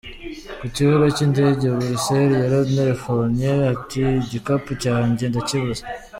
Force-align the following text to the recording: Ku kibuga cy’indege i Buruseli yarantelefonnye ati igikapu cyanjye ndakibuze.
Ku 0.59 0.65
kibuga 0.75 1.05
cy’indege 1.15 1.61
i 1.67 1.73
Buruseli 1.75 2.35
yarantelefonnye 2.43 3.51
ati 3.73 4.01
igikapu 4.21 4.71
cyanjye 4.83 5.23
ndakibuze. 5.27 5.83